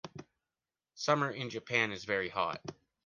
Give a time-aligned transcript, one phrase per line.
[0.95, 2.59] Summer in Japan is very hot.